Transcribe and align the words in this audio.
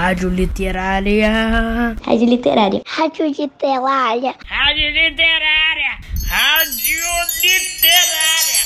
Rádio 0.00 0.30
Literária. 0.30 1.28
Rádio 2.02 2.26
Literária. 2.26 2.82
Rádio 2.86 3.26
Literária. 3.26 4.34
Rádio 4.46 4.88
Literária. 4.88 5.90
Rádio 6.26 7.02
Literária. 7.42 8.60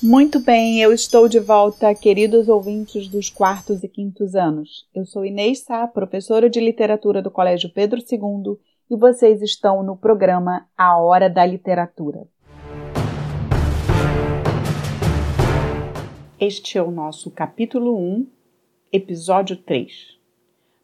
Muito 0.00 0.38
bem, 0.38 0.80
eu 0.80 0.92
estou 0.92 1.28
de 1.28 1.40
volta, 1.40 1.92
queridos 1.96 2.48
ouvintes 2.48 3.08
dos 3.08 3.28
quartos 3.28 3.82
e 3.82 3.88
quintos 3.88 4.36
anos. 4.36 4.86
Eu 4.94 5.04
sou 5.04 5.24
Inês 5.24 5.64
Sá, 5.64 5.88
professora 5.88 6.48
de 6.48 6.60
literatura 6.60 7.20
do 7.20 7.30
Colégio 7.30 7.72
Pedro 7.74 7.98
II, 7.98 8.56
e 8.88 8.96
vocês 8.96 9.42
estão 9.42 9.82
no 9.82 9.96
programa 9.96 10.68
A 10.78 10.96
Hora 10.96 11.28
da 11.28 11.44
Literatura. 11.44 12.20
Este 16.44 16.76
é 16.76 16.82
o 16.82 16.90
nosso 16.90 17.30
capítulo 17.30 17.96
1, 17.96 18.26
episódio 18.92 19.56
3. 19.56 20.18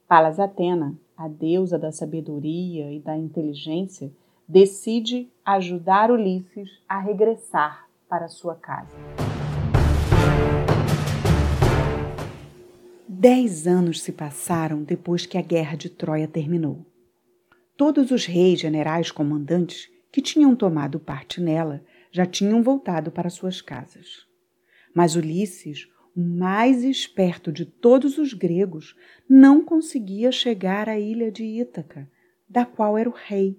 Palas 0.06 0.38
Atena, 0.38 0.96
a 1.16 1.26
deusa 1.26 1.76
da 1.76 1.90
sabedoria 1.90 2.92
e 2.92 3.00
da 3.00 3.16
inteligência, 3.16 4.12
decide 4.46 5.28
ajudar 5.44 6.12
Ulisses 6.12 6.70
a 6.88 7.00
regressar 7.00 7.88
para 8.08 8.28
sua 8.28 8.54
casa. 8.54 8.96
Dez 13.08 13.66
anos 13.66 14.00
se 14.00 14.12
passaram 14.12 14.84
depois 14.84 15.26
que 15.26 15.36
a 15.36 15.42
guerra 15.42 15.76
de 15.76 15.90
Troia 15.90 16.28
terminou. 16.28 16.86
Todos 17.76 18.12
os 18.12 18.26
reis, 18.26 18.60
generais, 18.60 19.10
comandantes 19.10 19.90
que 20.12 20.22
tinham 20.22 20.54
tomado 20.54 21.00
parte 21.00 21.40
nela 21.40 21.82
já 22.12 22.24
tinham 22.24 22.62
voltado 22.62 23.10
para 23.10 23.28
suas 23.28 23.60
casas. 23.60 24.27
Mas 24.98 25.14
Ulisses, 25.14 25.88
o 26.12 26.20
mais 26.20 26.82
esperto 26.82 27.52
de 27.52 27.64
todos 27.64 28.18
os 28.18 28.34
gregos, 28.34 28.96
não 29.28 29.64
conseguia 29.64 30.32
chegar 30.32 30.88
à 30.88 30.98
ilha 30.98 31.30
de 31.30 31.44
Ítaca, 31.44 32.10
da 32.48 32.66
qual 32.66 32.98
era 32.98 33.08
o 33.08 33.14
rei, 33.14 33.56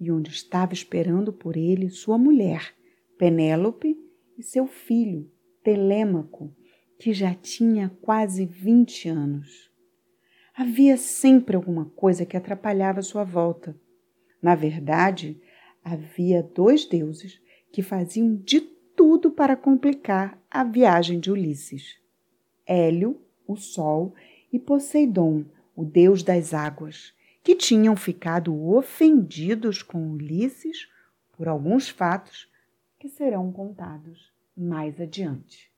e 0.00 0.10
onde 0.10 0.30
estava 0.30 0.72
esperando 0.72 1.32
por 1.32 1.56
ele 1.56 1.90
sua 1.90 2.18
mulher, 2.18 2.74
Penélope, 3.16 3.96
e 4.36 4.42
seu 4.42 4.66
filho, 4.66 5.30
Telêmaco, 5.62 6.52
que 6.98 7.12
já 7.12 7.36
tinha 7.36 7.88
quase 8.02 8.44
vinte 8.44 9.08
anos. 9.08 9.70
Havia 10.52 10.96
sempre 10.96 11.54
alguma 11.54 11.84
coisa 11.84 12.26
que 12.26 12.36
atrapalhava 12.36 13.00
sua 13.00 13.22
volta. 13.22 13.80
Na 14.42 14.56
verdade, 14.56 15.40
havia 15.84 16.42
dois 16.42 16.84
deuses 16.84 17.40
que 17.70 17.80
faziam 17.80 18.34
de 18.34 18.79
tudo 19.10 19.28
para 19.28 19.56
complicar 19.56 20.38
a 20.48 20.62
viagem 20.62 21.18
de 21.18 21.32
Ulisses. 21.32 21.98
Hélio, 22.64 23.20
o 23.44 23.56
Sol, 23.56 24.14
e 24.52 24.56
Poseidon, 24.56 25.46
o 25.74 25.84
deus 25.84 26.22
das 26.22 26.54
águas, 26.54 27.12
que 27.42 27.56
tinham 27.56 27.96
ficado 27.96 28.56
ofendidos 28.72 29.82
com 29.82 30.12
Ulisses 30.12 30.88
por 31.36 31.48
alguns 31.48 31.88
fatos 31.88 32.48
que 33.00 33.08
serão 33.08 33.50
contados 33.50 34.32
mais 34.56 35.00
adiante. 35.00 35.72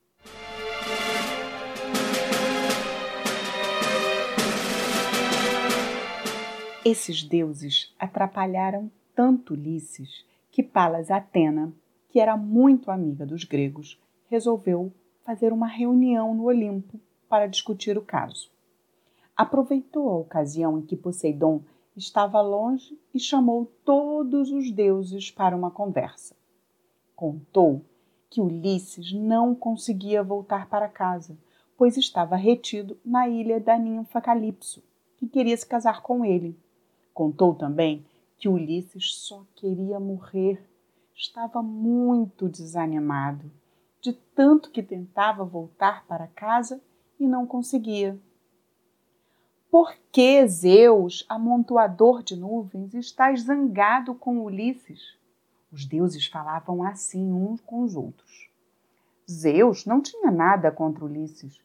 Esses 6.84 7.22
deuses 7.22 7.94
atrapalharam 7.98 8.92
tanto 9.14 9.54
Ulisses 9.54 10.22
que 10.50 10.62
Palas 10.62 11.10
Atena 11.10 11.72
que 12.12 12.20
era 12.20 12.36
muito 12.36 12.90
amiga 12.90 13.24
dos 13.24 13.42
gregos, 13.42 13.98
resolveu 14.28 14.92
fazer 15.22 15.50
uma 15.50 15.66
reunião 15.66 16.34
no 16.34 16.44
Olimpo 16.44 17.00
para 17.26 17.46
discutir 17.46 17.96
o 17.96 18.02
caso. 18.02 18.50
Aproveitou 19.34 20.10
a 20.10 20.18
ocasião 20.18 20.78
em 20.78 20.82
que 20.82 20.94
Poseidon 20.94 21.62
estava 21.96 22.38
longe 22.42 23.00
e 23.14 23.18
chamou 23.18 23.64
todos 23.82 24.50
os 24.50 24.70
deuses 24.70 25.30
para 25.30 25.56
uma 25.56 25.70
conversa. 25.70 26.36
Contou 27.16 27.82
que 28.28 28.42
Ulisses 28.42 29.10
não 29.14 29.54
conseguia 29.54 30.22
voltar 30.22 30.68
para 30.68 30.90
casa, 30.90 31.38
pois 31.78 31.96
estava 31.96 32.36
retido 32.36 32.94
na 33.02 33.26
ilha 33.26 33.58
da 33.58 33.78
ninfa 33.78 34.20
Calipso, 34.20 34.82
que 35.16 35.26
queria 35.26 35.56
se 35.56 35.66
casar 35.66 36.02
com 36.02 36.26
ele. 36.26 36.54
Contou 37.14 37.54
também 37.54 38.04
que 38.36 38.50
Ulisses 38.50 39.14
só 39.14 39.46
queria 39.54 39.98
morrer 39.98 40.62
estava 41.14 41.62
muito 41.62 42.48
desanimado, 42.48 43.50
de 44.00 44.12
tanto 44.12 44.70
que 44.70 44.82
tentava 44.82 45.44
voltar 45.44 46.06
para 46.06 46.26
casa 46.26 46.80
e 47.18 47.26
não 47.26 47.46
conseguia. 47.46 48.18
Por 49.70 49.94
que 50.10 50.46
Zeus, 50.46 51.24
amontoador 51.28 52.22
de 52.22 52.36
nuvens, 52.36 52.92
está 52.92 53.34
zangado 53.34 54.14
com 54.14 54.44
Ulisses? 54.44 55.16
Os 55.72 55.86
deuses 55.86 56.26
falavam 56.26 56.82
assim 56.82 57.32
uns 57.32 57.60
com 57.62 57.82
os 57.82 57.96
outros. 57.96 58.50
Zeus 59.30 59.86
não 59.86 60.02
tinha 60.02 60.30
nada 60.30 60.70
contra 60.70 61.04
Ulisses. 61.04 61.62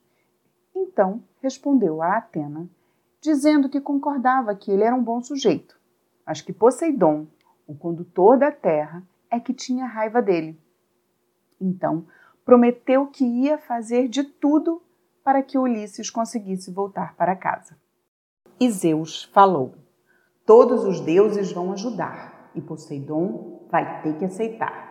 Então 0.73 1.21
respondeu 1.41 2.01
a 2.01 2.17
Atena, 2.17 2.69
dizendo 3.19 3.67
que 3.67 3.81
concordava 3.81 4.55
que 4.55 4.71
ele 4.71 4.83
era 4.83 4.95
um 4.95 5.03
bom 5.03 5.21
sujeito, 5.21 5.77
mas 6.25 6.39
que 6.39 6.53
Poseidon, 6.53 7.27
o 7.67 7.75
condutor 7.75 8.37
da 8.37 8.51
terra, 8.51 9.03
é 9.29 9.39
que 9.39 9.53
tinha 9.53 9.85
raiva 9.85 10.21
dele. 10.21 10.59
Então, 11.59 12.05
prometeu 12.45 13.07
que 13.07 13.25
ia 13.25 13.57
fazer 13.57 14.07
de 14.07 14.23
tudo 14.23 14.81
para 15.23 15.43
que 15.43 15.57
Ulisses 15.57 16.09
conseguisse 16.09 16.71
voltar 16.71 17.15
para 17.15 17.35
casa. 17.35 17.77
E 18.59 18.69
Zeus 18.71 19.25
falou: 19.25 19.75
Todos 20.45 20.83
os 20.85 21.01
deuses 21.01 21.51
vão 21.51 21.73
ajudar, 21.73 22.51
e 22.55 22.61
Poseidon 22.61 23.67
vai 23.69 24.01
ter 24.01 24.17
que 24.17 24.25
aceitar. 24.25 24.87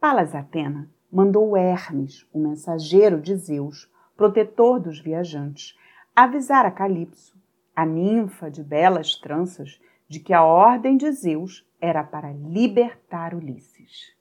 Palas 0.00 0.34
Atena 0.34 0.90
mandou 1.12 1.56
Hermes, 1.56 2.26
o 2.32 2.38
mensageiro 2.38 3.20
de 3.20 3.36
Zeus, 3.36 3.90
protetor 4.16 4.80
dos 4.80 4.98
viajantes, 4.98 5.78
avisar 6.16 6.66
a 6.66 6.70
Calipso, 6.70 7.36
a 7.76 7.84
ninfa 7.84 8.50
de 8.50 8.62
belas 8.62 9.16
tranças, 9.16 9.80
de 10.14 10.20
que 10.20 10.32
a 10.32 10.44
ordem 10.44 10.96
de 10.96 11.10
Zeus 11.10 11.66
era 11.80 12.04
para 12.04 12.30
libertar 12.32 13.34
Ulisses. 13.34 14.14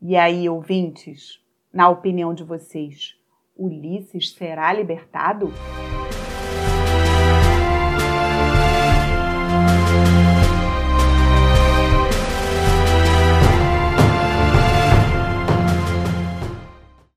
E 0.00 0.16
aí, 0.16 0.48
ouvintes, 0.48 1.44
na 1.72 1.88
opinião 1.88 2.32
de 2.32 2.44
vocês, 2.44 3.16
Ulisses 3.56 4.32
será 4.32 4.72
libertado? 4.72 5.52